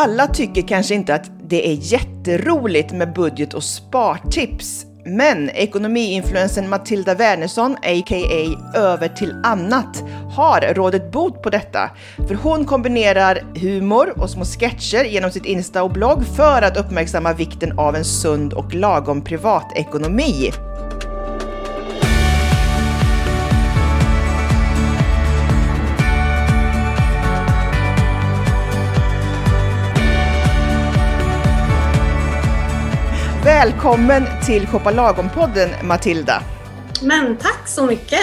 [0.00, 4.86] Alla tycker kanske inte att det är jätteroligt med budget och spartips.
[5.04, 8.78] Men ekonomiinfluensen Matilda Wernersson, a.k.a.
[8.78, 10.04] Över till annat,
[10.36, 11.90] har rådet bot på detta.
[12.28, 17.32] För hon kombinerar humor och små sketcher genom sitt Insta och blogg för att uppmärksamma
[17.32, 20.52] vikten av en sund och lagom privatekonomi.
[33.58, 36.42] Välkommen till Shoppa Lagom-podden Matilda!
[37.02, 38.20] Men tack så mycket!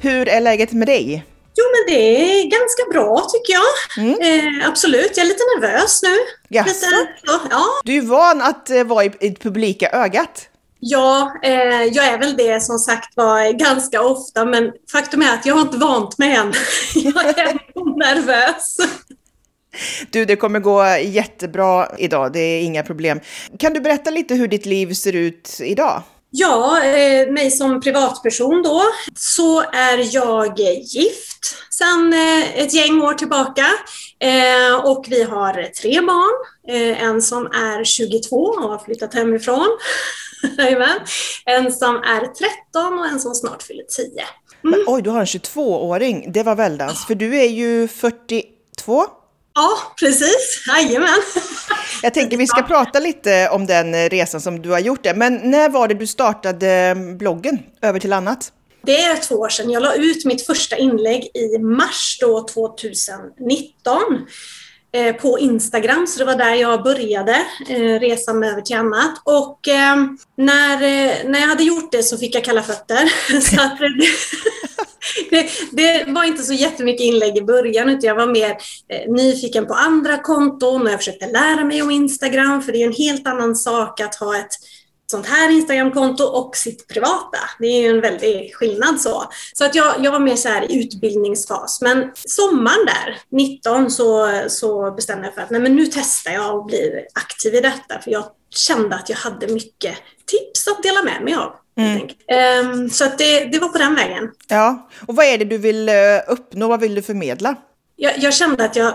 [0.00, 1.24] Hur är läget med dig?
[1.54, 4.06] Jo, men det är ganska bra tycker jag.
[4.06, 4.58] Mm.
[4.60, 6.16] Eh, absolut, jag är lite nervös nu.
[6.64, 7.08] Lite,
[7.50, 7.64] ja.
[7.84, 10.48] Du är van att eh, vara i, i publika ögat?
[10.80, 15.46] Ja, eh, jag är väl det som sagt var ganska ofta, men faktum är att
[15.46, 16.52] jag har inte vant mig än.
[16.94, 17.54] jag är
[17.98, 18.76] nervös.
[20.10, 23.20] Du, det kommer gå jättebra idag, det är inga problem.
[23.58, 26.02] Kan du berätta lite hur ditt liv ser ut idag?
[26.30, 28.82] Ja, eh, mig som privatperson då,
[29.16, 33.66] så är jag gift sedan eh, ett gäng år tillbaka.
[34.20, 36.46] Eh, och vi har tre barn.
[36.98, 39.78] En som är 22 och har flyttat hemifrån.
[41.44, 44.06] en som är 13 och en som snart fyller 10.
[44.06, 44.20] Mm.
[44.62, 46.32] Men, oj, du har en 22-åring.
[46.32, 49.04] Det var väldans, för du är ju 42.
[49.56, 50.64] Ja, precis.
[50.66, 51.22] Jajamän.
[52.02, 55.02] Jag tänker vi ska prata lite om den resan som du har gjort.
[55.02, 55.14] Det.
[55.14, 58.52] Men när var det du startade bloggen Över till annat?
[58.82, 59.70] Det är två år sedan.
[59.70, 63.32] Jag la ut mitt första inlägg i mars då 2019
[63.86, 64.18] eh,
[64.96, 69.22] Eh, på Instagram, så det var där jag började eh, resan över till annat.
[69.24, 69.96] Och eh,
[70.36, 73.08] när, eh, när jag hade gjort det så fick jag kalla fötter.
[73.40, 73.88] så att, eh,
[75.30, 78.50] det, det, var inte så jättemycket inlägg i början, utan jag var mer
[78.88, 82.86] eh, nyfiken på andra konton och jag försökte lära mig om Instagram, för det är
[82.86, 84.52] en helt annan sak att ha ett
[85.10, 87.38] sånt här Instagramkonto och sitt privata.
[87.58, 89.24] Det är ju en väldig skillnad så.
[89.52, 91.80] Så att jag, jag var mer så här i utbildningsfas.
[91.82, 96.56] Men sommaren där, 19, så, så bestämde jag för att nej, men nu testar jag
[96.56, 98.00] och blir aktiv i detta.
[98.00, 99.96] För jag kände att jag hade mycket
[100.26, 101.52] tips att dela med mig av.
[101.78, 102.02] Mm.
[102.72, 104.30] Um, så att det, det var på den vägen.
[104.48, 105.94] Ja, och vad är det du vill eh,
[106.28, 106.68] uppnå?
[106.68, 107.56] Vad vill du förmedla?
[107.96, 108.94] Jag, jag, kände att jag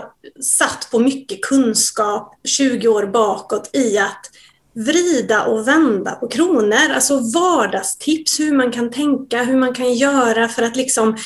[0.58, 4.30] satt på mycket kunskap 20 år bakåt i att
[4.74, 6.90] vrida och vända på kronor.
[6.94, 11.16] Alltså vardagstips, hur man kan tänka, hur man kan göra för att liksom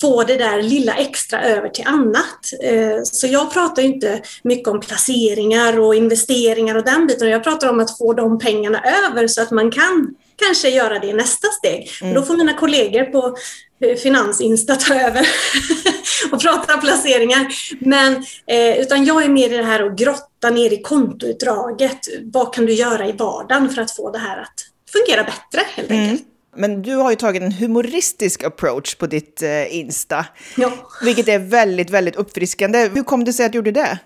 [0.00, 2.52] få det där lilla extra över till annat.
[2.62, 7.28] Eh, så jag pratar inte mycket om placeringar och investeringar och den biten.
[7.28, 11.06] Jag pratar om att få de pengarna över så att man kan kanske göra det
[11.06, 11.90] i nästa steg.
[12.02, 12.14] Mm.
[12.14, 13.36] Då får mina kollegor på
[13.80, 15.28] eh, Finansinsta ta över
[16.32, 17.46] och prata placeringar.
[17.80, 18.14] Men,
[18.46, 21.98] eh, utan jag är mer i det här att grotta ner i kontoutdraget.
[22.22, 24.54] Vad kan du göra i vardagen för att få det här att
[24.92, 26.02] fungera bättre helt mm.
[26.02, 26.28] enkelt.
[26.56, 30.26] Men du har ju tagit en humoristisk approach på ditt eh, Insta.
[30.56, 30.72] Ja.
[31.02, 32.90] Vilket är väldigt, väldigt uppfriskande.
[32.94, 33.98] Hur kom det sig att du gjorde det?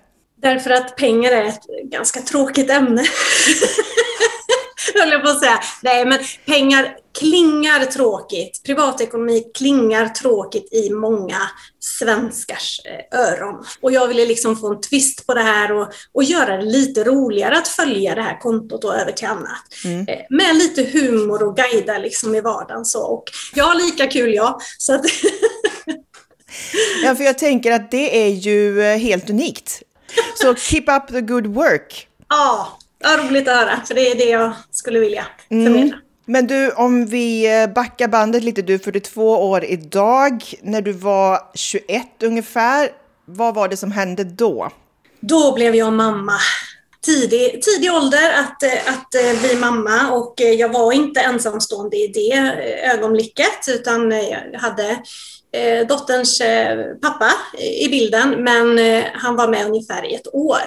[0.43, 3.05] Därför att pengar är ett ganska tråkigt ämne.
[5.03, 5.61] höll jag på att säga.
[5.83, 8.63] Nej, men pengar klingar tråkigt.
[8.67, 11.39] Privatekonomi klingar tråkigt i många
[11.81, 13.65] svenskars eh, öron.
[13.81, 17.05] Och jag ville liksom få en twist på det här och, och göra det lite
[17.05, 19.63] roligare att följa det här kontot och över till annat.
[19.85, 20.09] Mm.
[20.09, 22.85] Eh, med lite humor och guida liksom i vardagen.
[22.85, 23.03] Så.
[23.03, 23.25] Och
[23.55, 24.61] jag har lika kul jag.
[24.79, 25.05] Så att
[27.05, 29.83] ja, för jag tänker att det är ju eh, helt unikt.
[30.35, 32.09] Så keep up the good work.
[32.29, 35.81] Ja, Ja, roligt att höra, för det är det jag skulle vilja förmedla.
[35.81, 35.93] Mm.
[36.25, 40.45] Men du, om vi eh, backar bandet lite, du är 42 år idag.
[40.63, 42.91] När du var 21 ungefär,
[43.25, 44.71] vad var det som hände då?
[45.21, 46.33] Då blev jag mamma.
[47.05, 52.09] Tidig, tidig ålder att, eh, att eh, bli mamma och jag var inte ensamstående i
[52.09, 52.33] det
[52.95, 54.99] ögonblicket utan jag hade
[55.89, 56.43] dotterns
[57.03, 58.79] pappa i bilden men
[59.15, 60.63] han var med ungefär i ett år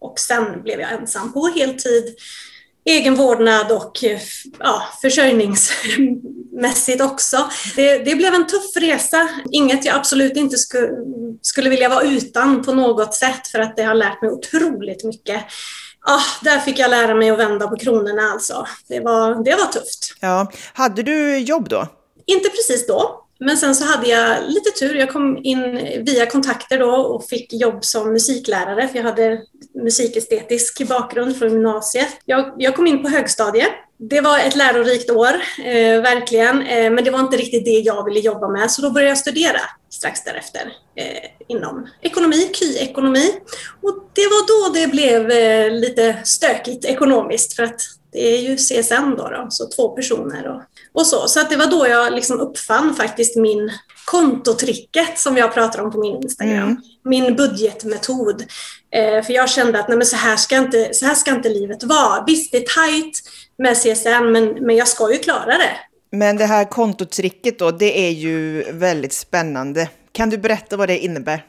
[0.00, 2.16] och sen blev jag ensam på heltid,
[2.84, 4.04] egen vårdnad och
[4.58, 7.50] ja, försörjningsmässigt också.
[7.76, 10.88] Det, det, blev en tuff resa, inget jag absolut inte skulle,
[11.42, 15.44] skulle vilja vara utan på något sätt för att det har lärt mig otroligt mycket.
[16.00, 18.66] Ah, där fick jag lära mig att vända på kronorna alltså.
[18.88, 20.14] Det var, det var tufft.
[20.20, 20.52] Ja.
[20.72, 21.86] Hade du jobb då?
[22.26, 23.27] Inte precis då.
[23.40, 24.94] Men sen så hade jag lite tur.
[24.94, 25.74] Jag kom in
[26.04, 29.40] via kontakter då och fick jobb som musiklärare för jag hade
[29.82, 32.08] musikestetisk bakgrund från gymnasiet.
[32.24, 36.62] Jag, jag kom in på högstadiet det var ett lärorikt år, eh, verkligen.
[36.62, 39.18] Eh, men det var inte riktigt det jag ville jobba med, så då började jag
[39.18, 39.60] studera
[39.90, 43.32] strax därefter eh, inom ekonomi, KY-ekonomi.
[43.82, 47.80] Och det var då det blev eh, lite stökigt ekonomiskt, för att
[48.12, 50.62] det är ju CSN då, då så två personer och,
[51.00, 51.28] och så.
[51.28, 53.70] Så att det var då jag liksom uppfann faktiskt min
[54.04, 56.56] kontotricket som jag pratar om på min Instagram.
[56.56, 56.76] Mm.
[57.04, 58.44] Min budgetmetod.
[58.94, 61.48] Eh, för jag kände att nej, men så, här ska inte, så här ska inte
[61.48, 62.24] livet vara.
[62.26, 63.22] Visst, det är tajt
[63.58, 65.76] med CSN, men, men jag ska ju klara det.
[66.12, 69.88] Men det här kontotricket då, det är ju väldigt spännande.
[70.12, 71.44] Kan du berätta vad det innebär?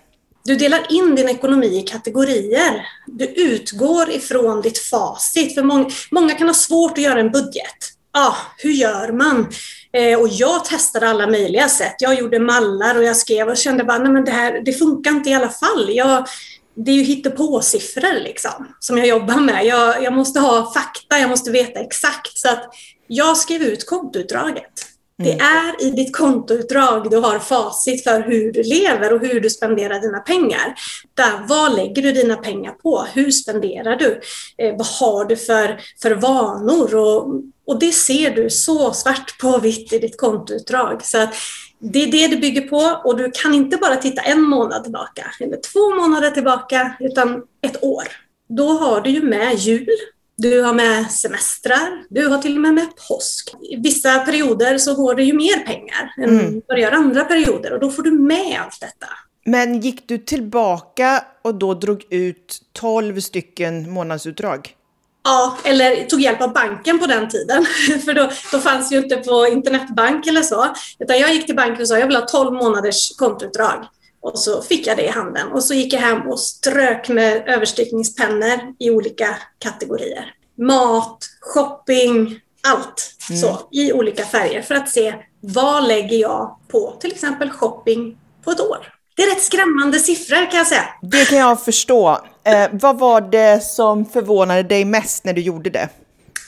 [0.49, 2.85] Du delar in din ekonomi i kategorier.
[3.07, 5.53] Du utgår ifrån ditt facit.
[5.53, 7.77] För många, många kan ha svårt att göra en budget.
[8.13, 9.49] Ja, ah, hur gör man?
[9.93, 11.95] Eh, och jag testade alla möjliga sätt.
[11.99, 15.11] Jag gjorde mallar och jag skrev och kände bara, nej men det här, det funkar
[15.11, 15.89] inte i alla fall.
[15.89, 16.27] Jag,
[16.75, 19.65] det är ju hittepåsiffror liksom, som jag jobbar med.
[19.65, 22.37] Jag, jag måste ha fakta, jag måste veta exakt.
[22.37, 22.65] Så att
[23.07, 24.85] jag skrev ut kontoutdraget.
[25.23, 25.45] Det mm.
[25.45, 29.99] är i ditt kontoutdrag du har facit för hur du lever och hur du spenderar
[29.99, 30.75] dina pengar.
[31.13, 33.05] Där, vad lägger du dina pengar på?
[33.13, 34.21] Hur spenderar du?
[34.57, 36.95] Eh, vad har du för, för vanor?
[36.95, 37.27] Och,
[37.67, 41.05] och det ser du så svart på vitt i ditt kontoutdrag.
[41.05, 41.33] Så att
[41.79, 45.25] det är det det bygger på och du kan inte bara titta en månad tillbaka
[45.39, 48.03] eller två månader tillbaka utan ett år.
[48.49, 49.97] Då har du ju med jul,
[50.41, 53.55] du har med semestrar, du har till och med med påsk.
[53.71, 56.61] I vissa perioder så går det ju mer pengar än mm.
[56.67, 59.07] vad det gör andra perioder och då får du med allt detta.
[59.45, 64.75] Men gick du tillbaka och då drog ut 12 stycken månadsutdrag?
[65.23, 67.65] Ja, eller tog hjälp av banken på den tiden.
[68.05, 70.75] För då, då fanns ju inte på internetbank eller så.
[70.99, 73.85] Utan jag gick till banken och sa jag vill ha 12 månaders kontoutdrag.
[74.21, 77.49] Och så fick jag det i handen och så gick jag hem och strök med
[77.49, 80.33] överstrykningspennor i olika kategorier.
[80.57, 83.41] Mat, shopping, allt mm.
[83.41, 88.51] så i olika färger för att se vad lägger jag på till exempel shopping på
[88.51, 88.93] ett år.
[89.15, 90.85] Det är rätt skrämmande siffror kan jag säga.
[91.01, 92.19] Det kan jag förstå.
[92.43, 95.89] Eh, vad var det som förvånade dig mest när du gjorde det?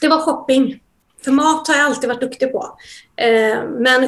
[0.01, 0.79] Det var shopping.
[1.23, 2.77] För mat har jag alltid varit duktig på.
[3.15, 4.07] Eh, men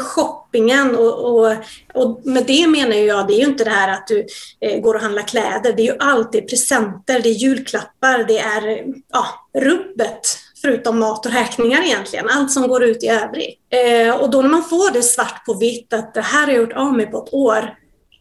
[0.53, 1.55] shoppingen och, och,
[1.93, 4.25] och, med det menar jag, det är ju inte det här att du
[4.61, 5.73] eh, går och handlar kläder.
[5.73, 9.25] Det är ju alltid presenter, det är julklappar, det är ja,
[9.59, 12.29] rubbet förutom mat och räkningar egentligen.
[12.29, 13.59] Allt som går ut i övrigt.
[13.69, 16.61] Eh, och då när man får det svart på vitt att det här har jag
[16.61, 17.73] gjort av mig på ett år.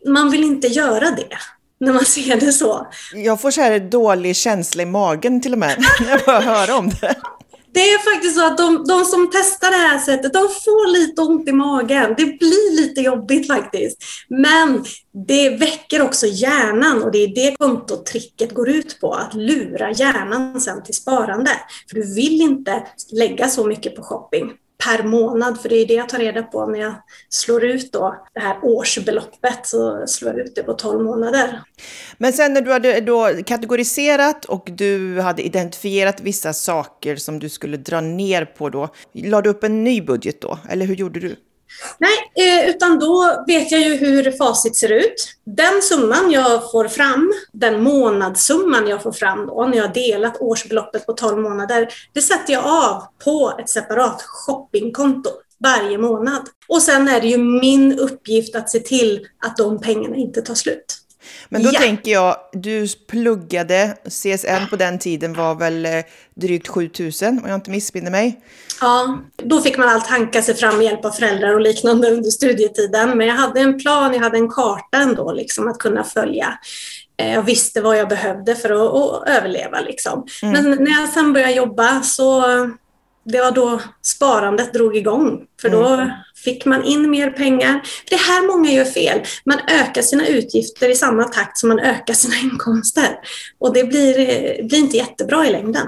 [0.09, 1.39] Man vill inte göra det
[1.81, 2.87] när man ser det så.
[3.15, 6.79] Jag får så här dålig känsla i magen till och med när jag bara hör
[6.79, 7.15] om det.
[7.73, 11.23] Det är faktiskt så att de, de, som testar det här sättet, de får lite
[11.23, 12.15] ont i magen.
[12.17, 13.99] Det blir lite jobbigt faktiskt.
[14.29, 14.85] Men
[15.27, 20.61] det väcker också hjärnan och det är det kontotricket går ut på, att lura hjärnan
[20.61, 21.51] sen till sparande.
[21.91, 24.53] För du vill inte lägga så mycket på shopping
[24.85, 26.95] per månad, för det är det jag tar reda på när jag
[27.29, 31.61] slår ut då det här årsbeloppet, så slår jag ut det på 12 månader.
[32.19, 37.49] Men sen när du hade då kategoriserat och du hade identifierat vissa saker som du
[37.49, 41.21] skulle dra ner på då, la du upp en ny budget då, eller hur gjorde
[41.21, 41.37] du?
[41.99, 45.15] Nej, eh, utan då vet jag ju hur facit ser ut.
[45.45, 50.41] Den summan jag får fram, den månadssumman jag får fram då, när jag har delat
[50.41, 55.31] årsbeloppet på 12 månader, det sätter jag av på ett separat shoppingkonto
[55.63, 56.43] varje månad.
[56.69, 60.55] Och sen är det ju min uppgift att se till att de pengarna inte tar
[60.55, 61.02] slut.
[61.49, 61.81] Men då ja.
[61.81, 65.91] tänker jag, du pluggade, CSN på den tiden var väl eh,
[66.35, 68.41] drygt 7000 om jag inte missminner mig.
[68.81, 72.31] Ja, då fick man allt hanka sig fram med hjälp av föräldrar och liknande under
[72.31, 73.19] studietiden.
[73.19, 76.59] Men jag hade en plan, jag hade en karta ändå liksom att kunna följa.
[77.17, 79.81] Eh, jag visste vad jag behövde för att, att överleva.
[79.81, 80.27] Liksom.
[80.43, 80.53] Mm.
[80.53, 82.43] Men när jag sen började jobba så
[83.25, 85.45] det var då sparandet drog igång.
[85.61, 86.11] För då mm.
[86.45, 87.81] fick man in mer pengar.
[88.09, 89.21] Det är här många gör fel.
[89.45, 93.19] Man ökar sina utgifter i samma takt som man ökar sina inkomster.
[93.59, 94.15] Och det blir,
[94.69, 95.87] blir inte jättebra i längden.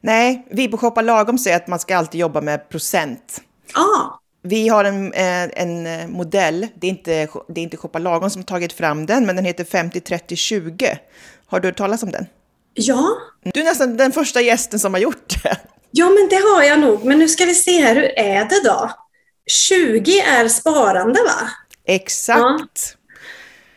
[0.00, 3.40] Nej, vi på Shoppa Lagom säger att man ska alltid jobba med procent.
[3.74, 4.20] Ah.
[4.42, 8.44] Vi har en, eh, en modell, det är, inte, det är inte Shoppa Lagom som
[8.44, 10.96] tagit fram den, men den heter 50-30-20.
[11.46, 12.26] Har du hört talas om den?
[12.76, 13.18] Ja.
[13.44, 15.56] Du är nästan den första gästen som har gjort det.
[15.90, 17.04] Ja, men det har jag nog.
[17.04, 18.90] Men nu ska vi se här, hur är det då?
[19.46, 21.50] 20 är sparande, va?
[21.86, 22.96] Exakt.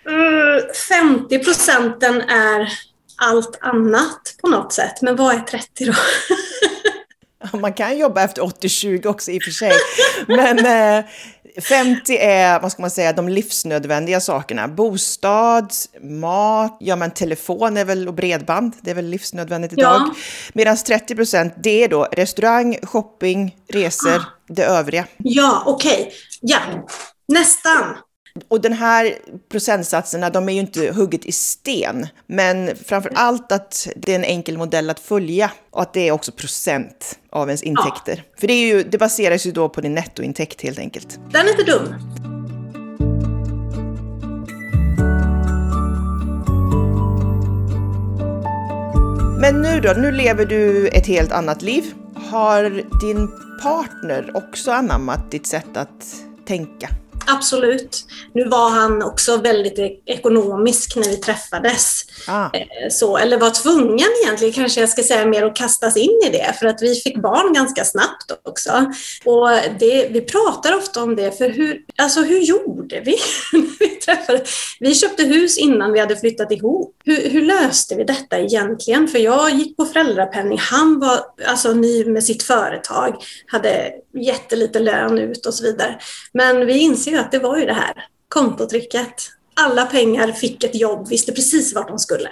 [0.04, 0.74] Ja.
[0.90, 2.74] 50 mm, procenten är
[3.18, 5.02] allt annat på något sätt.
[5.02, 5.94] Men vad är 30 då?
[7.54, 9.72] Man kan jobba efter 80-20 också i och för sig.
[10.28, 10.66] Men
[10.98, 11.06] eh,
[11.62, 14.68] 50 är, vad ska man säga, de livsnödvändiga sakerna.
[14.68, 20.02] Bostad, mat, ja men telefon är väl, och bredband, det är väl livsnödvändigt idag.
[20.02, 20.16] Ja.
[20.54, 24.26] Medan 30 procent, det är då restaurang, shopping, resor, ah.
[24.48, 25.06] det övriga.
[25.18, 26.02] Ja, okej.
[26.02, 26.12] Okay.
[26.42, 26.60] Ja,
[27.28, 27.96] nästan.
[28.48, 29.16] Och den här
[29.52, 34.24] procentsatserna, de är ju inte hugget i sten, men framför allt att det är en
[34.24, 38.14] enkel modell att följa och att det är också procent av ens intäkter.
[38.16, 38.40] Ja.
[38.40, 41.20] För det, är ju, det baseras ju då på din nettointäkt helt enkelt.
[41.32, 41.96] Den är inte dum.
[49.42, 51.94] Men nu då, nu lever du ett helt annat liv.
[52.16, 52.64] Har
[53.02, 53.28] din
[53.64, 56.06] partner också anammat ditt sätt att
[56.46, 56.90] tänka?
[57.36, 58.06] Absolut.
[58.34, 62.02] Nu var han också väldigt e- ekonomisk när vi träffades.
[62.28, 62.50] Ah.
[62.54, 66.30] Eh, så, eller var tvungen egentligen, kanske jag ska säga mer, att kastas in i
[66.30, 66.56] det.
[66.60, 68.92] För att vi fick barn ganska snabbt också.
[69.26, 73.16] Och det, vi pratar ofta om det, för hur, alltså hur gjorde vi
[73.54, 74.50] när vi träffades?
[74.80, 76.96] Vi köpte hus innan vi hade flyttat ihop.
[77.06, 79.08] Hur, hur löste vi detta egentligen?
[79.08, 83.16] För jag gick på föräldrapenning, han var alltså ny med sitt företag,
[83.48, 86.00] hade jättelite lön ut och så vidare.
[86.34, 87.94] Men vi inser att det var ju det här
[88.30, 89.30] kontotricket.
[89.54, 92.30] Alla pengar fick ett jobb, visste precis vart de skulle.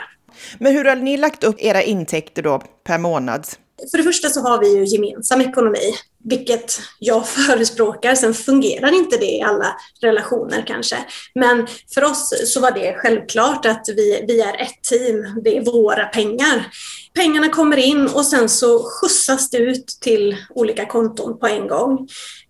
[0.57, 3.47] Men hur har ni lagt upp era intäkter då per månad?
[3.91, 8.15] För det första så har vi ju gemensam ekonomi, vilket jag förespråkar.
[8.15, 10.97] Sen fungerar inte det i alla relationer kanske.
[11.35, 15.65] Men för oss så var det självklart att vi, vi är ett team, det är
[15.65, 16.67] våra pengar.
[17.13, 22.07] Pengarna kommer in och sen så skjutsas det ut till olika konton på en gång.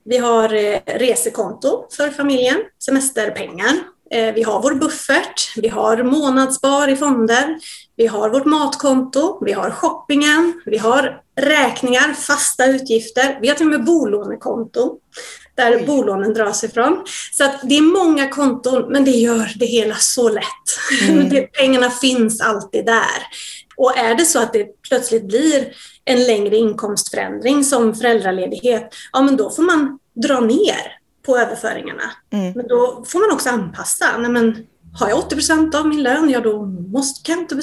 [0.10, 3.74] Vi har eh, resekonto för familjen, semesterpengar.
[4.12, 7.60] Eh, vi har vår buffert, vi har månadsspar i fonder,
[7.96, 13.38] vi har vårt matkonto, vi har shoppingen, vi har räkningar, fasta utgifter.
[13.42, 14.98] Vi har till och med bolånekonto
[15.56, 15.86] där Oj.
[15.86, 17.06] bolånen dras ifrån.
[17.32, 20.44] Så att det är många konton, men det gör det hela så lätt.
[21.10, 21.48] Mm.
[21.54, 23.22] pengarna finns alltid där.
[23.78, 25.74] Och är det så att det plötsligt blir
[26.06, 32.12] en längre inkomstförändring som föräldraledighet, ja men då får man dra ner på överföringarna.
[32.34, 32.54] Mm.
[32.56, 34.18] Men då får man också anpassa.
[34.18, 34.66] Nej, men
[35.00, 37.62] har jag 80 procent av min lön, ja då måste, kan jag inte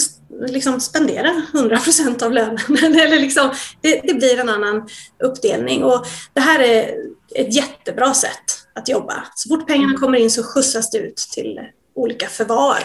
[0.52, 2.58] liksom spendera 100 procent av lönen.
[2.82, 4.88] Eller liksom, det, det, blir en annan
[5.24, 5.84] uppdelning.
[5.84, 6.94] Och det här är
[7.34, 9.24] ett jättebra sätt att jobba.
[9.34, 11.60] Så fort pengarna kommer in så skjutsas det ut till
[11.94, 12.78] olika förvar.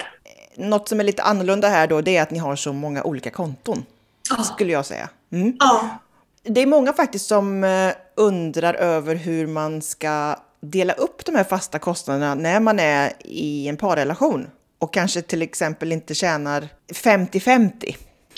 [0.59, 3.29] Något som är lite annorlunda här då, det är att ni har så många olika
[3.29, 3.85] konton.
[4.29, 4.43] Ja.
[4.43, 5.09] Skulle jag säga.
[5.31, 5.53] Mm.
[5.59, 5.99] Ja.
[6.43, 11.43] Det är många faktiskt som eh, undrar över hur man ska dela upp de här
[11.43, 14.47] fasta kostnaderna när man är i en parrelation
[14.79, 17.71] och kanske till exempel inte tjänar 50-50.
[17.81, 17.95] Hur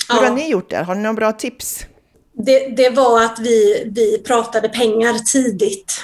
[0.09, 0.15] ja.
[0.15, 0.83] har ni gjort där?
[0.83, 1.85] Har ni några bra tips?
[2.33, 6.01] Det, det var att vi, vi pratade pengar tidigt.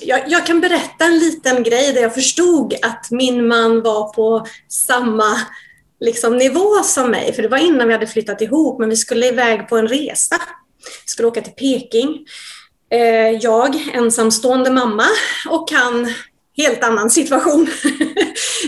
[0.00, 4.46] Jag, jag, kan berätta en liten grej där jag förstod att min man var på
[4.68, 5.36] samma
[6.00, 7.32] liksom, nivå som mig.
[7.32, 10.36] För det var innan vi hade flyttat ihop, men vi skulle iväg på en resa.
[11.06, 12.26] Vi skulle åka till Peking.
[12.92, 15.06] Eh, jag, ensamstående mamma,
[15.50, 16.14] och han,
[16.56, 17.66] helt annan situation.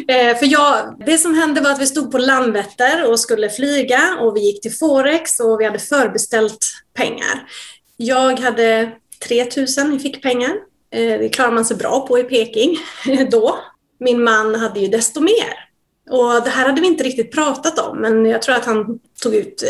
[0.09, 4.19] Eh, för jag, det som hände var att vi stod på Landvetter och skulle flyga
[4.21, 6.67] och vi gick till Forex och vi hade förbeställt
[6.97, 7.49] pengar.
[7.97, 8.93] Jag hade
[9.29, 10.53] 3000 i fickpengar.
[10.95, 12.79] Eh, det klarar man sig bra på i Peking
[13.31, 13.59] då.
[14.01, 15.65] Min man hade ju desto mer.
[16.11, 19.35] Och det här hade vi inte riktigt pratat om, men jag tror att han tog
[19.35, 19.65] ut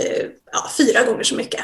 [0.52, 1.60] ja, fyra gånger så mycket.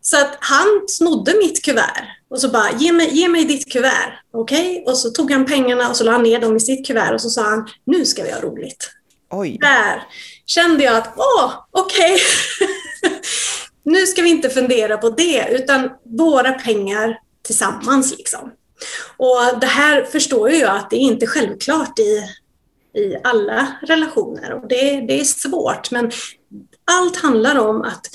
[0.00, 4.12] Så att han snodde mitt kuvert och så bara, ge mig, ge mig ditt kuvert.
[4.32, 4.70] Okej?
[4.70, 4.92] Okay?
[4.92, 7.20] Och så tog han pengarna och så la han ner dem i sitt kuvert och
[7.20, 8.90] så sa han, nu ska vi ha roligt.
[9.30, 9.58] Oj.
[9.60, 10.02] Där
[10.46, 12.14] kände jag att, åh, okej.
[12.14, 13.16] Okay.
[13.84, 18.18] nu ska vi inte fundera på det, utan våra pengar tillsammans.
[18.18, 18.50] Liksom.
[19.16, 22.24] Och det här förstår jag att det är inte självklart i,
[23.00, 25.90] i alla relationer och det, det är svårt.
[25.90, 26.10] Men
[26.84, 28.06] allt handlar om att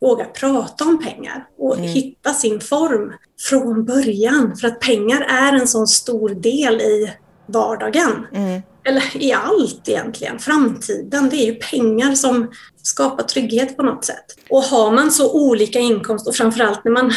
[0.00, 1.88] våga prata om pengar och mm.
[1.88, 4.56] hitta sin form från början.
[4.56, 7.12] För att pengar är en sån stor del i
[7.46, 8.26] vardagen.
[8.32, 8.62] Mm.
[8.84, 10.38] Eller i allt egentligen.
[10.38, 12.50] Framtiden, det är ju pengar som
[12.82, 14.24] skapar trygghet på något sätt.
[14.50, 17.12] Och har man så olika inkomst och framförallt när man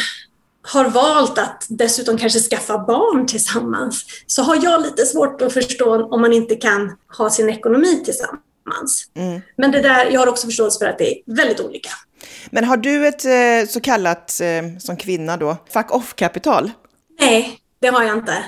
[0.66, 6.04] har valt att dessutom kanske skaffa barn tillsammans så har jag lite svårt att förstå
[6.04, 9.10] om man inte kan ha sin ekonomi tillsammans.
[9.16, 9.40] Mm.
[9.56, 11.90] Men det där, jag har också förståelse för att det är väldigt olika.
[12.50, 16.70] Men har du ett eh, så kallat, eh, som kvinna då, fuck off-kapital?
[17.20, 18.44] Nej, det har jag inte.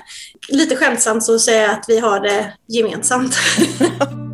[0.49, 3.37] Lite skämtsamt så säger jag att vi har det gemensamt.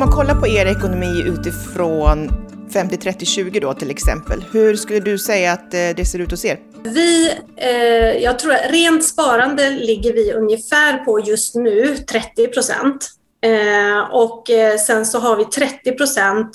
[0.00, 2.30] Om man kollar på er ekonomi utifrån
[2.72, 6.58] 50-30-20 då till exempel, hur skulle du säga att eh, det ser ut hos er?
[6.82, 13.10] Vi, eh, jag tror att rent sparande ligger vi ungefär på just nu 30 procent.
[13.44, 16.50] Eh, och eh, sen så har vi 30 procent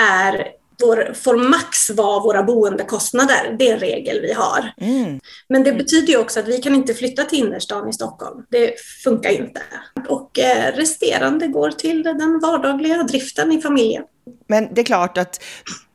[0.00, 0.46] är
[0.82, 3.56] vår, får max vara våra boendekostnader.
[3.58, 4.72] Det är en regel vi har.
[4.80, 5.20] Mm.
[5.48, 8.44] Men det betyder ju också att vi kan inte flytta till innerstan i Stockholm.
[8.48, 9.62] Det funkar inte.
[10.08, 14.02] Och eh, resterande går till den vardagliga driften i familjen.
[14.46, 15.44] Men det är klart att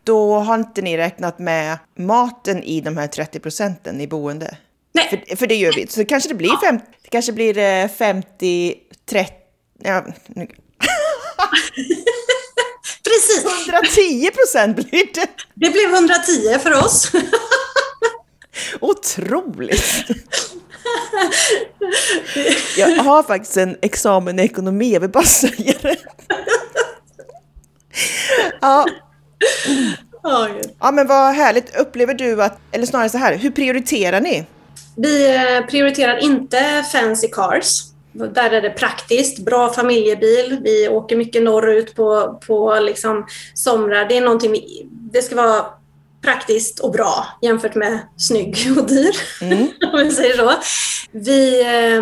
[0.03, 4.57] då har inte ni räknat med maten i de här 30 procenten i boende?
[4.93, 5.25] Nej.
[5.27, 5.87] För, för det gör vi.
[5.87, 8.75] Så kanske det blir, fem, det kanske blir 50,
[9.05, 9.31] 30...
[9.83, 10.05] Ja,
[13.13, 13.45] Precis.
[13.67, 15.29] 110 procent blir det.
[15.53, 17.11] Det blev 110 för oss.
[18.79, 19.83] Otroligt!
[22.77, 25.97] Jag har faktiskt en examen i ekonomi, jag vill bara säga det.
[28.61, 28.85] Ja.
[30.79, 31.75] ja, men vad härligt.
[31.75, 34.45] Upplever du att, eller snarare så här, hur prioriterar ni?
[34.97, 37.92] Vi eh, prioriterar inte fancy cars.
[38.13, 40.59] Där är det praktiskt, bra familjebil.
[40.63, 44.05] Vi åker mycket norrut på, på liksom somrar.
[44.05, 45.65] Det är någonting vi, det ska vara
[46.23, 49.67] praktiskt och bra jämfört med snygg och dyr, mm.
[49.93, 50.53] om vi säger så.
[51.11, 52.01] Vi eh,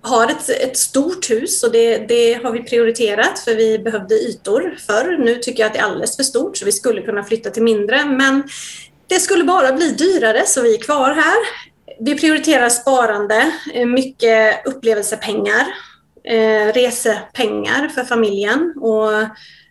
[0.00, 4.78] har ett, ett stort hus och det, det, har vi prioriterat för vi behövde ytor
[4.86, 5.18] förr.
[5.18, 7.62] Nu tycker jag att det är alldeles för stort så vi skulle kunna flytta till
[7.62, 8.42] mindre men
[9.06, 11.36] det skulle bara bli dyrare så vi är kvar här.
[12.00, 15.66] Vi prioriterar sparande, eh, mycket upplevelsepengar,
[16.24, 19.10] eh, resepengar för familjen och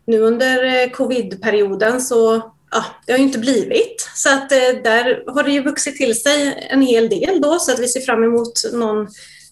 [0.08, 4.10] nu under eh, covidperioden så ja, det har ju inte blivit.
[4.15, 4.50] Så att
[4.84, 8.01] där har det ju vuxit till sig en hel del då så att vi ser
[8.01, 9.08] fram emot någon,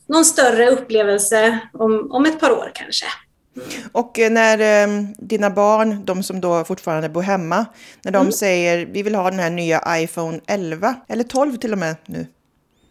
[0.07, 3.05] någon större upplevelse om, om ett par år kanske.
[3.91, 7.65] Och när eh, dina barn, de som då fortfarande bor hemma,
[8.03, 8.31] när de mm.
[8.31, 12.27] säger vi vill ha den här nya iPhone 11 eller 12 till och med nu.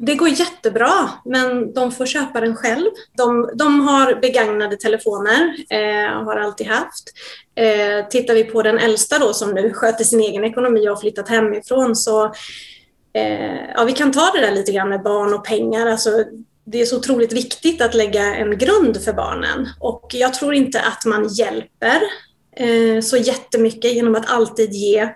[0.06, 2.90] Det går jättebra, men de får köpa den själv.
[3.16, 7.04] De, de har begagnade telefoner, eh, har alltid haft.
[7.54, 11.00] Eh, tittar vi på den äldsta då som nu sköter sin egen ekonomi och har
[11.00, 12.24] flyttat hemifrån så
[13.12, 15.86] eh, ja, vi kan ta det där lite grann med barn och pengar.
[15.86, 16.24] Alltså,
[16.64, 20.80] det är så otroligt viktigt att lägga en grund för barnen och jag tror inte
[20.80, 22.02] att man hjälper
[22.56, 25.08] eh, så jättemycket genom att alltid ge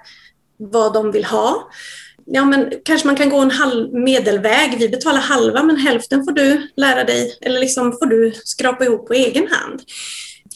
[0.59, 1.71] vad de vill ha
[2.27, 4.77] ja men kanske man kan gå en halv medelväg.
[4.79, 9.07] Vi betalar halva men hälften får du lära dig eller liksom får du skrapa ihop
[9.07, 9.83] på egen hand.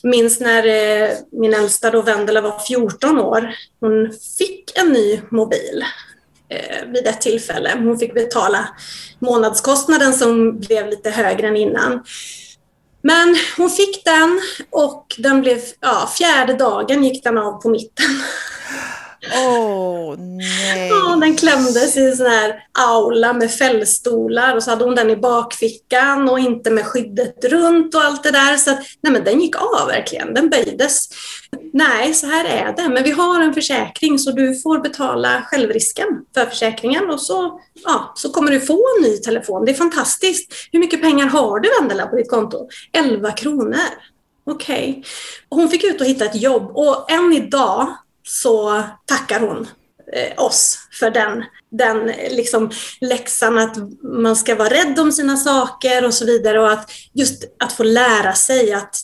[0.02, 3.54] Minns när eh, min äldsta då Vendela var 14 år.
[3.80, 5.84] Hon fick en ny mobil
[6.48, 7.72] eh, vid ett tillfälle.
[7.78, 8.68] Hon fick betala
[9.18, 12.04] månadskostnaden som blev lite högre än innan.
[13.02, 18.06] Men hon fick den och den blev, ja, fjärde dagen gick den av på mitten.
[19.34, 20.88] Åh, oh, nej.
[20.88, 25.10] Ja, den klämdes i en sån här aula med fällstolar och så hade hon den
[25.10, 28.56] i bakfickan och inte med skyddet runt och allt det där.
[28.56, 31.08] Så att, nej men den gick av verkligen, den böjdes.
[31.72, 32.88] Nej, så här är det.
[32.88, 38.12] Men vi har en försäkring så du får betala självrisken för försäkringen och så, ja,
[38.16, 39.64] så kommer du få en ny telefon.
[39.64, 40.52] Det är fantastiskt.
[40.72, 42.68] Hur mycket pengar har du Vendela på ditt konto?
[42.92, 43.78] 11 kronor.
[44.46, 44.90] Okej.
[44.90, 45.02] Okay.
[45.48, 47.96] Hon fick ut och hitta ett jobb och än idag
[48.30, 49.66] så tackar hon
[50.12, 56.04] eh, oss för den, den liksom läxan att man ska vara rädd om sina saker
[56.04, 58.96] och så vidare och att just att få lära sig att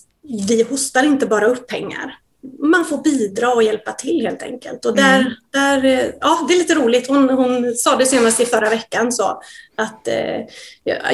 [0.48, 2.18] vi hostar inte bara upp pengar.
[2.58, 4.84] Man får bidra och hjälpa till helt enkelt.
[4.84, 5.32] Och där, mm.
[5.52, 7.08] där, eh, ja, det är lite roligt.
[7.08, 9.42] Hon, hon sa det senast i förra veckan så
[9.76, 10.40] att eh,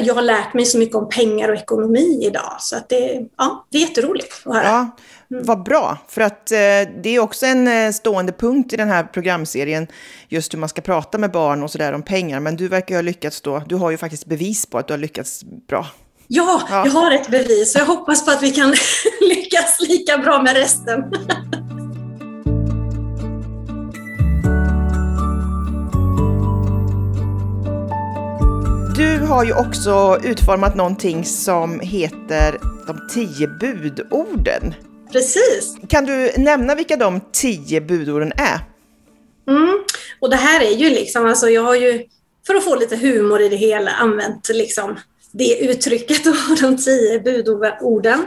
[0.01, 2.55] jag har lärt mig så mycket om pengar och ekonomi idag.
[2.59, 4.63] Så att det, ja, det är jätteroligt att höra.
[4.63, 4.97] Ja.
[5.41, 6.57] Vad bra, för att eh,
[7.03, 9.87] det är också en eh, stående punkt i den här programserien,
[10.27, 12.39] just hur man ska prata med barn och sådär om pengar.
[12.39, 14.99] Men du verkar ha lyckats då, du har ju faktiskt bevis på att du har
[14.99, 15.87] lyckats bra.
[16.27, 16.85] Ja, ja.
[16.85, 18.69] jag har ett bevis och jag hoppas på att vi kan
[19.21, 21.03] lyckas lika bra med resten.
[28.95, 34.73] Du har ju också utformat någonting som heter de tio budorden.
[35.13, 35.75] Precis.
[35.89, 38.59] Kan du nämna vilka de tio budorden är?
[39.47, 39.83] Mm.
[40.19, 42.05] Och det här är ju liksom, alltså jag har ju,
[42.47, 44.97] för att få lite humor i det hela, använt liksom
[45.31, 48.25] det uttrycket och de tio budorden.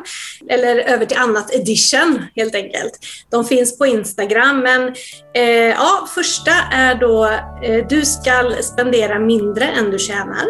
[0.48, 2.98] Eller över till annat edition helt enkelt.
[3.30, 4.94] De finns på Instagram men
[5.34, 7.24] eh, ja, första är då
[7.62, 10.46] eh, du ska spendera mindre än du tjänar.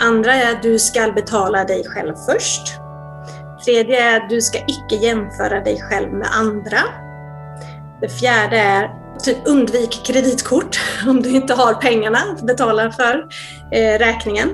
[0.00, 2.62] Andra är du ska betala dig själv först.
[3.64, 6.78] Tredje är du ska icke jämföra dig själv med andra.
[8.00, 8.90] Det fjärde är
[9.24, 13.28] typ undvik kreditkort om du inte har pengarna att betala för
[13.72, 14.48] eh, räkningen.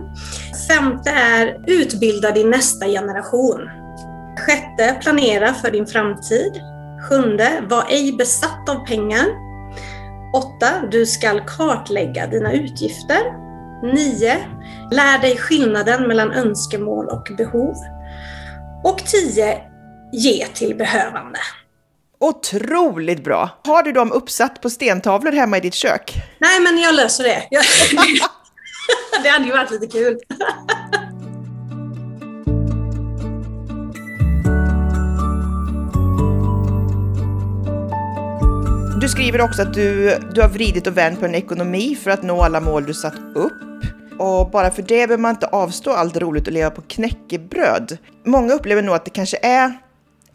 [0.68, 3.70] Femte är utbilda din nästa generation.
[4.38, 6.62] Sjätte, planera för din framtid.
[7.08, 9.26] Sjunde, var ej besatt av pengar.
[10.34, 13.20] Åtta, du ska kartlägga dina utgifter.
[13.82, 14.36] Nio,
[14.90, 17.74] lär dig skillnaden mellan önskemål och behov.
[18.84, 19.58] Och tio,
[20.12, 21.38] ge till behövande.
[22.20, 23.50] Otroligt bra!
[23.64, 26.14] Har du dem uppsatt på stentavlor hemma i ditt kök?
[26.38, 27.42] Nej, men jag löser det.
[29.22, 30.18] det hade ju varit lite kul.
[39.00, 42.22] Du skriver också att du, du har vridit och vänt på en ekonomi för att
[42.22, 43.52] nå alla mål du satt upp.
[44.18, 47.98] Och bara för det behöver man inte avstå allt roligt och leva på knäckebröd.
[48.24, 49.72] Många upplever nog att det kanske är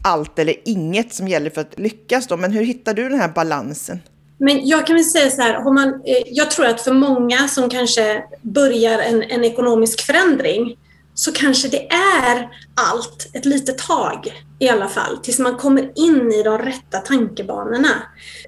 [0.04, 3.28] allt eller inget som gäller för att lyckas då, men hur hittar du den här
[3.28, 4.00] balansen?
[4.38, 7.70] Men jag kan väl säga så här, man, eh, jag tror att för många som
[7.70, 10.76] kanske börjar en, en ekonomisk förändring
[11.24, 16.32] så kanske det är allt ett litet tag i alla fall, tills man kommer in
[16.32, 18.02] i de rätta tankebanorna.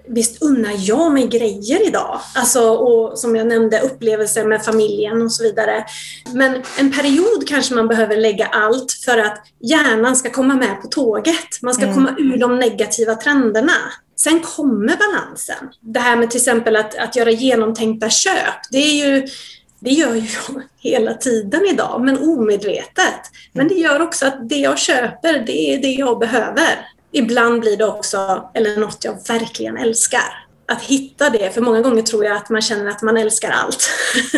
[0.08, 5.32] Visst unnar jag mig grejer idag, alltså, och som jag nämnde upplevelser med familjen och
[5.32, 5.84] så vidare.
[6.32, 10.88] Men en period kanske man behöver lägga allt för att hjärnan ska komma med på
[10.88, 11.62] tåget.
[11.62, 11.94] Man ska mm.
[11.94, 13.72] komma ur de negativa trenderna.
[14.16, 15.70] Sen kommer balansen.
[15.80, 19.26] Det här med till exempel att, att göra genomtänkta köp, det är ju
[19.84, 23.20] det gör ju jag hela tiden idag, men omedvetet.
[23.52, 26.88] Men det gör också att det jag köper, det är det jag behöver.
[27.12, 30.40] Ibland blir det också, eller något jag verkligen älskar.
[30.68, 33.88] Att hitta det, för många gånger tror jag att man känner att man älskar allt.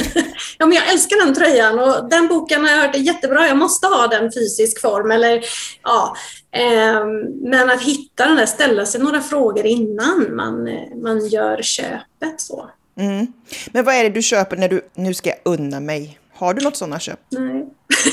[0.58, 3.56] ja, men jag älskar den tröjan och den boken har jag hört är jättebra, jag
[3.56, 5.10] måste ha den fysisk form.
[5.10, 5.44] Eller,
[5.82, 6.16] ja,
[6.52, 11.62] ehm, men att hitta den där, ställa sig några frågor innan man, eh, man gör
[11.62, 12.40] köpet.
[12.40, 12.70] så.
[12.98, 13.26] Mm.
[13.72, 16.18] Men vad är det du köper när du, nu ska jag unna mig?
[16.34, 17.20] Har du något sådana köp?
[17.28, 17.66] Nej.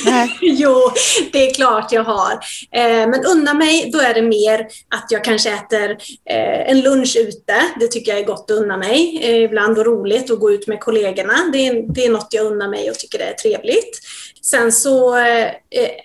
[0.05, 0.37] Nej.
[0.41, 0.91] jo,
[1.31, 2.31] det är klart jag har.
[2.71, 5.91] Eh, men unna mig, då är det mer att jag kanske äter
[6.29, 7.53] eh, en lunch ute.
[7.79, 9.19] Det tycker jag är gott att unna mig.
[9.23, 11.33] Eh, ibland och roligt att gå ut med kollegorna.
[11.53, 13.99] Det är, det är något jag unnar mig och tycker det är trevligt.
[14.41, 15.49] Sen så eh,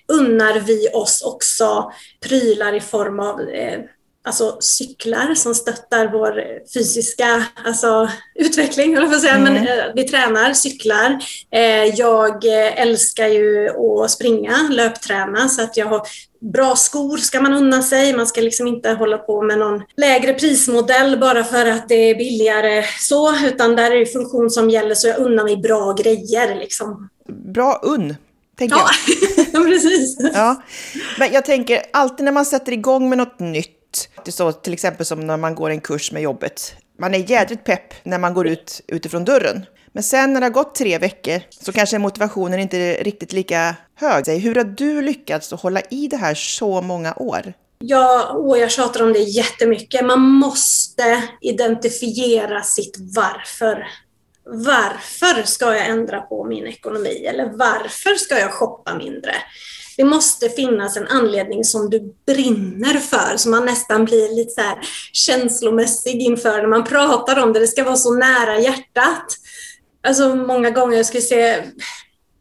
[0.08, 3.80] unnar vi oss också prylar i form av eh,
[4.28, 9.34] alltså cyklar som stöttar vår fysiska alltså, utveckling, eller för säga.
[9.34, 9.54] Mm.
[9.54, 11.18] men eh, vi tränar, cyklar.
[11.52, 12.44] Eh, jag
[12.76, 16.02] älskar ju att springa, löpträna, så att jag har
[16.40, 18.16] Bra skor ska man unna sig.
[18.16, 22.14] Man ska liksom inte hålla på med någon lägre prismodell bara för att det är
[22.14, 26.54] billigare så, utan där är det funktion som gäller så jag unnar mig bra grejer.
[26.54, 27.08] Liksom.
[27.28, 28.16] Bra unn,
[28.58, 28.88] tänker ja.
[29.52, 29.64] jag.
[29.68, 30.16] precis.
[30.34, 30.62] Ja.
[31.18, 33.77] Men jag tänker, alltid när man sätter igång med något nytt
[34.24, 36.74] det är så till exempel som när man går en kurs med jobbet.
[36.98, 39.66] Man är jädrigt pepp när man går ut utifrån dörren.
[39.92, 43.76] Men sen när det har gått tre veckor så kanske motivationen inte är riktigt lika
[43.94, 44.28] hög.
[44.28, 47.52] Hur har du lyckats att hålla i det här så många år?
[47.78, 50.04] Ja, och jag tjatar om det jättemycket.
[50.04, 53.86] Man måste identifiera sitt varför.
[54.44, 57.26] Varför ska jag ändra på min ekonomi?
[57.26, 59.34] Eller varför ska jag shoppa mindre?
[59.98, 64.60] Det måste finnas en anledning som du brinner för, som man nästan blir lite så
[64.60, 64.78] här
[65.12, 67.60] känslomässig inför när man pratar om det.
[67.60, 69.24] Det ska vara så nära hjärtat.
[70.06, 71.64] Alltså många gånger jag skulle säga,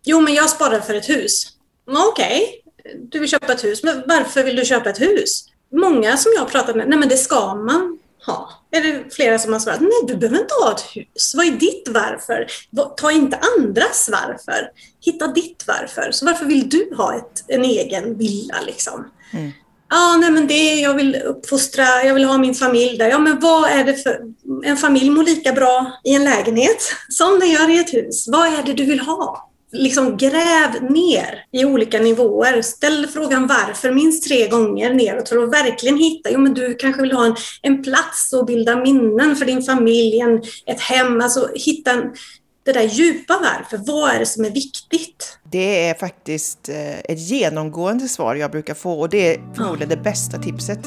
[0.06, 1.48] jo men jag sparar för ett hus.
[1.88, 3.00] Okej, okay.
[3.12, 5.46] du vill köpa ett hus, men varför vill du köpa ett hus?
[5.72, 8.50] Många som jag har pratat med, nej men det ska man ha.
[8.78, 11.34] Är det flera som har svarat, nej du behöver inte ha ett hus.
[11.36, 12.48] Vad är ditt varför?
[12.98, 14.70] Ta inte andras varför.
[15.06, 16.12] Hitta ditt varför.
[16.12, 19.06] Så varför vill du ha ett, en egen villa liksom?
[19.34, 19.52] Mm.
[19.90, 23.10] Ja, nej men det, jag vill uppfostra, jag vill ha min familj där.
[23.10, 24.20] Ja, men vad är det för...
[24.64, 26.78] En familj mår lika bra i en lägenhet
[27.10, 28.28] som den gör i ett hus.
[28.28, 29.50] Vad är det du vill ha?
[29.72, 32.62] Liksom gräv ner i olika nivåer.
[32.62, 37.02] Ställ frågan varför minst tre gånger neråt för att verkligen hitta, jo men du kanske
[37.02, 41.50] vill ha en, en plats och bilda minnen för din familj, en, ett hem, alltså
[41.56, 42.04] hitta en,
[42.66, 43.86] det där djupa varför.
[43.86, 45.38] Vad är det som är viktigt?
[45.52, 49.96] Det är faktiskt eh, ett genomgående svar jag brukar få och det är förmodligen ja.
[49.96, 50.80] det bästa tipset.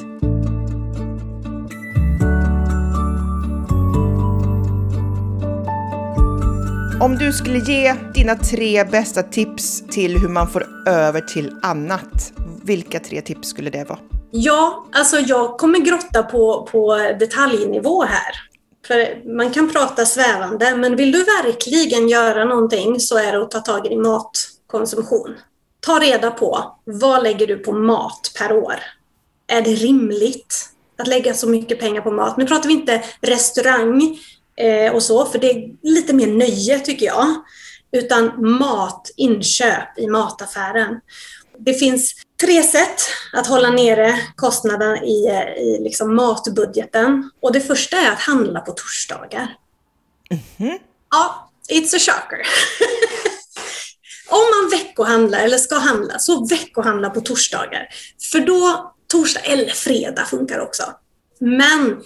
[7.01, 12.33] Om du skulle ge dina tre bästa tips till hur man får över till annat,
[12.65, 13.99] vilka tre tips skulle det vara?
[14.31, 18.35] Ja, alltså jag kommer grotta på, på detaljnivå här.
[18.87, 23.51] För man kan prata svävande, men vill du verkligen göra någonting så är det att
[23.51, 25.35] ta tag i din matkonsumtion.
[25.81, 28.75] ta reda på vad lägger du på mat per år?
[29.47, 32.37] Är det rimligt att lägga så mycket pengar på mat?
[32.37, 34.19] Nu pratar vi inte restaurang
[34.61, 37.35] eh, och så, för det är lite mer nöje tycker jag.
[37.93, 41.01] Utan mat, inköp i mataffären.
[41.59, 43.01] Det finns tre sätt
[43.33, 45.27] att hålla nere kostnaderna i,
[45.59, 47.31] i liksom matbudgeten.
[47.43, 49.57] Och det första är att handla på torsdagar.
[50.31, 50.79] Mm -hmm.
[51.11, 52.39] Ja, it's a shocker.
[54.29, 57.89] Om man veckohandlar eller ska handla, så veckohandla på torsdagar.
[58.33, 60.83] För då, torsdag eller fredag funkar också.
[61.41, 62.03] Men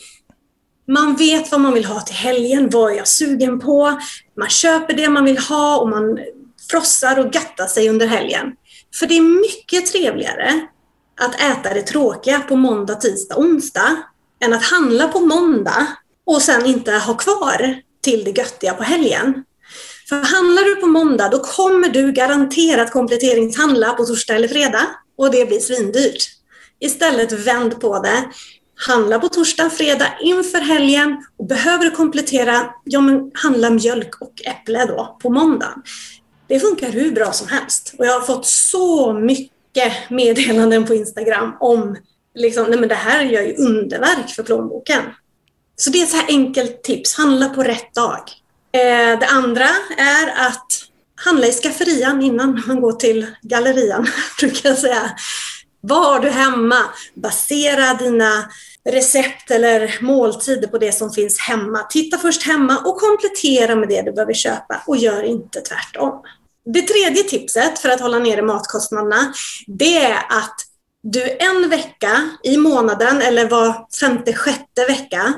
[0.88, 4.00] man vet vad man vill ha till helgen, vad är jag sugen på?
[4.38, 6.18] Man köper det man vill ha och man
[6.70, 8.52] frossar och gattar sig under helgen.
[8.94, 10.66] För det är mycket trevligare
[11.20, 13.96] att äta det tråkiga på måndag, tisdag, onsdag
[14.44, 15.86] än att handla på måndag
[16.26, 19.44] och sen inte ha kvar till det göttiga på helgen.
[20.08, 24.86] För handlar du på måndag, då kommer du garanterat kompletteringshandla på torsdag eller fredag
[25.18, 26.24] och det blir svindyrt.
[26.80, 28.24] Istället vänd på det.
[28.76, 34.32] Handla på torsdag, fredag inför helgen och behöver du komplettera, ja men handla mjölk och
[34.46, 35.74] äpple då på måndag.
[36.48, 41.56] Det funkar hur bra som helst och jag har fått så mycket meddelanden på Instagram
[41.60, 41.96] om
[42.34, 45.02] liksom, nej men det här gör ju underverk för plånboken.
[45.76, 48.22] Så det är ett så här enkelt tips, handla på rätt dag.
[48.72, 50.66] Eh, det andra är att
[51.14, 54.06] handla i skafferian innan man går till gallerian,
[54.40, 55.10] brukar jag säga.
[55.86, 56.78] Vad har du hemma?
[57.14, 58.48] Basera dina
[58.90, 61.82] recept eller måltider på det som finns hemma.
[61.82, 66.22] Titta först hemma och komplettera med det du behöver köpa och gör inte tvärtom.
[66.64, 69.34] Det tredje tipset för att hålla nere matkostnaderna,
[69.66, 70.56] det är att
[71.02, 75.34] du en vecka i månaden eller var femte, sjätte vecka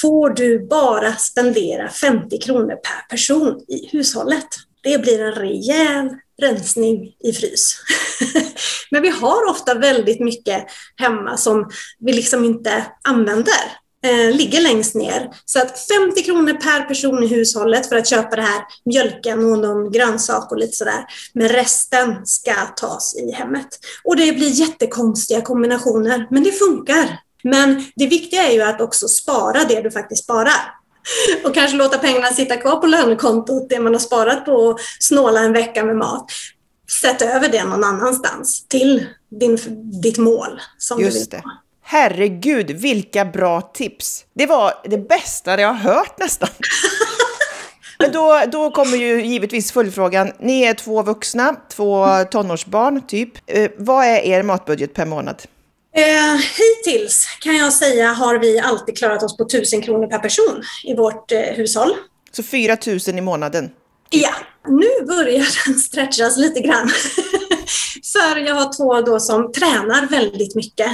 [0.00, 4.48] får du bara spendera 50 kronor per person i hushållet.
[4.82, 6.08] Det blir en rejäl
[6.42, 7.76] rensning i frys.
[8.90, 10.66] Men vi har ofta väldigt mycket
[10.96, 15.30] hemma som vi liksom inte använder, eh, ligger längst ner.
[15.44, 19.58] Så att 50 kronor per person i hushållet för att köpa det här mjölken och
[19.58, 21.04] någon grönsak och lite sådär.
[21.34, 23.68] Men resten ska tas i hemmet.
[24.04, 27.20] Och det blir jättekonstiga kombinationer, men det funkar.
[27.42, 30.79] Men det viktiga är ju att också spara det du faktiskt sparar.
[31.44, 35.40] Och kanske låta pengarna sitta kvar på lönekontot, det man har sparat på och snåla
[35.40, 36.26] en vecka med mat.
[37.02, 39.58] Sätt över det någon annanstans till din,
[40.02, 41.42] ditt mål som Just du vill det.
[41.82, 44.24] Herregud, vilka bra tips!
[44.34, 46.48] Det var det bästa jag har hört nästan.
[47.98, 50.32] Men då, då kommer ju givetvis följdfrågan.
[50.38, 53.30] Ni är två vuxna, två tonårsbarn typ.
[53.46, 55.42] Eh, vad är er matbudget per månad?
[55.96, 60.62] Eh, hittills kan jag säga har vi alltid klarat oss på 1000 kronor per person
[60.84, 61.96] i vårt eh, hushåll.
[62.32, 63.70] Så 4 000 i månaden?
[64.10, 64.34] Ja,
[64.68, 66.88] nu börjar den stretchas lite grann.
[68.12, 70.90] För jag har två då som tränar väldigt mycket.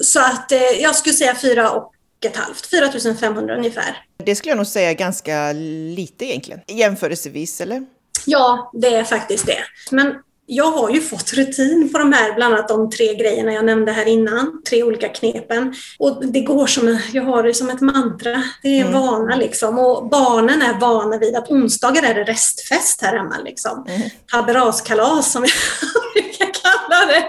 [0.00, 1.92] Så att eh, jag skulle säga fyra och
[2.26, 4.04] ett halvt, 4 500 ungefär.
[4.24, 5.52] Det skulle jag nog säga ganska
[5.96, 7.86] lite egentligen, jämförelsevis eller?
[8.26, 9.58] Ja, det är faktiskt det.
[9.90, 10.14] Men
[10.50, 13.92] jag har ju fått rutin på de här, bland annat de tre grejerna jag nämnde
[13.92, 15.74] här innan, tre olika knepen.
[15.98, 19.00] Och det går som, jag har det som ett mantra, det är en mm.
[19.00, 19.78] vana liksom.
[19.78, 23.86] Och barnen är vana vid att onsdagar är det restfest här hemma liksom.
[23.88, 24.08] Mm.
[24.32, 25.42] Haberaskalas som
[26.14, 27.28] jag brukar kalla det.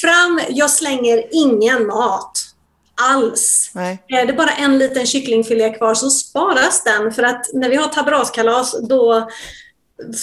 [0.00, 2.44] Fram, jag slänger ingen mat
[3.00, 3.70] alls.
[3.74, 4.02] Nej.
[4.08, 7.88] Är det bara en liten kycklingfilé kvar så sparas den för att när vi har
[7.88, 9.28] tabraskalas då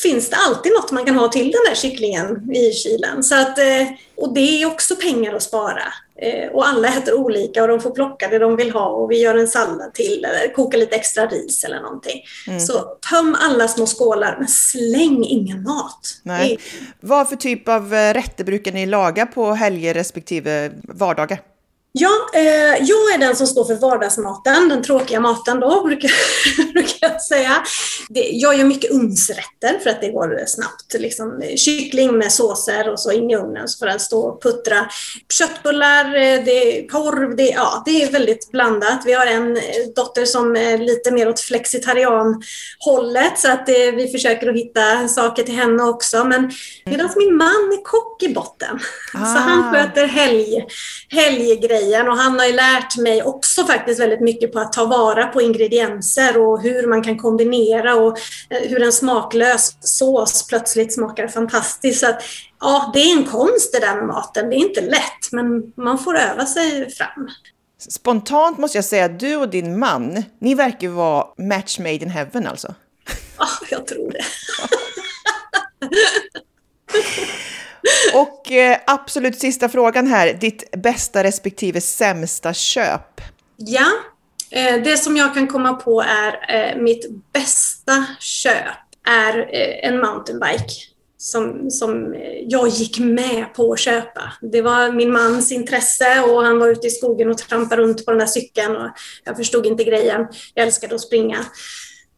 [0.03, 3.23] finns det alltid något man kan ha till den där kycklingen i kylen.
[3.23, 5.83] Så att, eh, och det är också pengar att spara.
[6.21, 9.21] Eh, och alla äter olika och de får plocka det de vill ha och vi
[9.21, 12.21] gör en sallad till eller kokar lite extra ris eller någonting.
[12.47, 12.59] Mm.
[12.59, 16.19] Så töm alla små skålar men släng ingen mat.
[16.23, 16.59] Nej.
[16.99, 21.39] Vad för typ av eh, rätter brukar ni laga på helger respektive vardagar?
[21.97, 26.12] Ja, eh, jag är den som står för vardagsmaten, den tråkiga maten då, brukar,
[26.73, 27.63] brukar jag säga.
[28.10, 30.93] Det, jag gör mycket ugnsrätter för att det går snabbt.
[30.93, 34.89] Liksom, kyckling med såser och så in i ugnen så får den stå och puttra.
[35.34, 39.01] Köttbullar, eh, det är korv, det, ja, det är väldigt blandat.
[39.05, 39.63] Vi har en eh,
[39.95, 45.43] dotter som är lite mer åt flexitarianhållet så att eh, vi försöker att hitta saker
[45.43, 46.25] till henne också.
[46.25, 46.51] Men
[46.86, 48.79] medan min man är kock i botten,
[49.13, 49.25] ah.
[49.25, 50.65] så han sköter helg,
[51.10, 54.86] helggrejer grejen och han har ju lärt mig också faktiskt väldigt mycket på att ta
[54.86, 58.17] vara på ingredienser och hur man kan kombinera och
[58.50, 62.00] eh, hur en smaklös sås plötsligt smakar fantastiskt.
[62.00, 62.21] Så att,
[62.60, 64.50] ja, det är en konst det där med maten.
[64.50, 67.30] Det är inte lätt, men man får öva sig fram.
[67.89, 72.10] Spontant måste jag säga att du och din man, ni verkar vara match made in
[72.10, 72.76] heaven alltså.
[73.38, 74.24] Ja, jag tror det.
[78.13, 83.21] Och eh, absolut sista frågan här, ditt bästa respektive sämsta köp?
[83.58, 83.91] Ja,
[84.52, 89.98] eh, det som jag kan komma på är eh, mitt bästa köp är eh, en
[90.00, 90.74] mountainbike
[91.17, 94.34] som, som eh, jag gick med på att köpa.
[94.41, 98.12] Det var min mans intresse och han var ute i skogen och trampade runt på
[98.12, 98.89] den där cykeln och
[99.24, 100.28] jag förstod inte grejen.
[100.54, 101.38] Jag älskade att springa.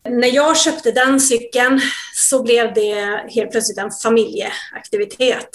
[0.09, 1.81] När jag köpte den cykeln
[2.15, 5.49] så blev det helt plötsligt en familjeaktivitet.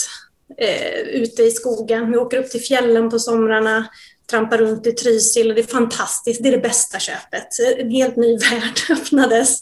[0.58, 3.86] Eh, ute i skogen, vi åker upp till fjällen på somrarna,
[4.30, 6.42] trampar runt i Trysil och det är fantastiskt.
[6.42, 7.48] Det är det bästa köpet.
[7.78, 9.60] En helt ny värld öppnades.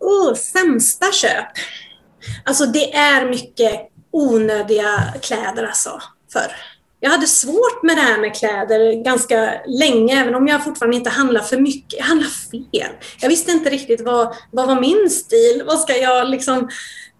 [0.00, 1.48] Oh, sämsta köp.
[2.44, 3.80] Alltså det är mycket
[4.12, 6.52] onödiga kläder alltså, förr.
[7.00, 11.10] Jag hade svårt med det här med kläder ganska länge, även om jag fortfarande inte
[11.10, 11.98] handlar för mycket.
[11.98, 12.90] Jag handlar fel.
[13.20, 15.62] Jag visste inte riktigt vad, vad var min stil?
[15.66, 16.68] Vad ska jag liksom...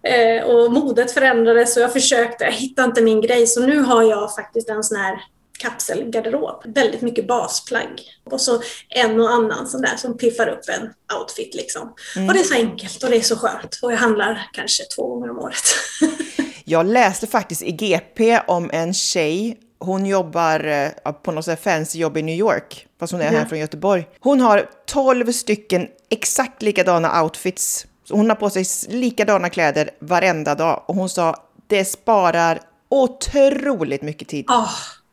[0.02, 3.46] Eh, och modet förändrades och jag försökte, jag hittade inte min grej.
[3.46, 5.20] Så nu har jag faktiskt en sån här
[5.58, 6.62] kapselgarderob.
[6.64, 8.02] Väldigt mycket basplagg.
[8.30, 11.54] Och så en och annan sån där som piffar upp en outfit.
[11.54, 11.94] Liksom.
[12.16, 12.28] Mm.
[12.28, 13.78] Och det är så enkelt och det är så skönt.
[13.82, 15.64] Och jag handlar kanske två gånger om året.
[16.64, 22.16] jag läste faktiskt i GP om en tjej hon jobbar eh, på något fancy jobb
[22.16, 24.08] i New York, fast hon är här från Göteborg.
[24.20, 27.86] Hon har 12 stycken exakt likadana outfits.
[28.04, 31.36] Så hon har på sig likadana kläder varenda dag och hon sa
[31.66, 34.50] det sparar otroligt mycket tid.
[34.50, 34.72] Oh.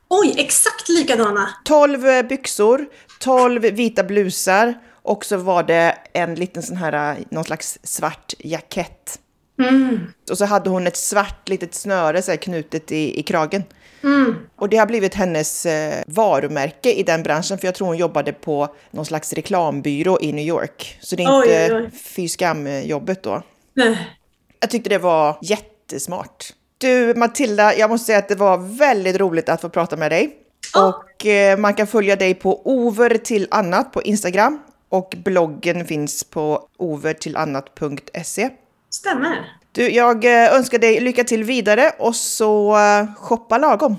[0.10, 1.50] Oj, exakt likadana!
[1.66, 2.86] 12 eh, byxor,
[3.20, 8.34] 12 vita blusar och så var det en liten sån här, eh, någon slags svart
[8.40, 9.20] jackett.
[9.60, 10.00] Mm.
[10.32, 13.64] Och så hade hon ett svart litet snöre så här, knutet i, i kragen.
[14.04, 14.36] Mm.
[14.56, 18.34] Och det har blivit hennes eh, varumärke i den branschen, för jag tror hon jobbade
[18.34, 20.98] på någon slags reklambyrå i New York.
[21.02, 21.92] Så det är oj, inte oj.
[21.92, 23.42] fy skam-jobbet då.
[23.74, 24.18] Nej.
[24.60, 26.54] Jag tyckte det var jättesmart.
[26.78, 30.38] Du Matilda, jag måste säga att det var väldigt roligt att få prata med dig.
[30.76, 30.90] Oh.
[30.90, 34.60] Och eh, man kan följa dig på over till annat på Instagram.
[34.90, 38.50] Och bloggen finns på overtillannat.se.
[38.90, 39.63] Stämmer.
[39.76, 43.98] Du, jag eh, önskar dig lycka till vidare och så uh, shoppa lagom.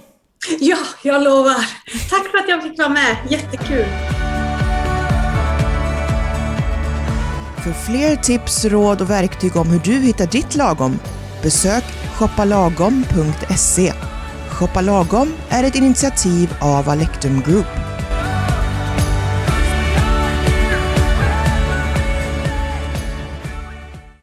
[0.61, 1.57] Ja, jag lovar.
[2.11, 3.17] Tack för att jag fick vara med.
[3.29, 3.85] Jättekul.
[7.65, 10.99] För fler tips, råd och verktyg om hur du hittar ditt lagom,
[11.43, 11.85] besök
[12.19, 13.93] shoppalagom.se.
[14.51, 17.94] Shoppa lagom är ett initiativ av Alectum Group.